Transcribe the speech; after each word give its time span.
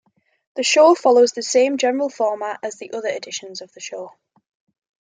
The 0.55 0.63
show 0.63 0.95
follows 0.95 1.33
the 1.33 1.43
same 1.43 1.77
general 1.77 2.09
format 2.09 2.57
as 2.63 2.73
the 2.77 2.91
other 2.91 3.09
editions 3.09 3.61
of 3.61 3.71
the 3.73 3.79
show. 3.79 4.13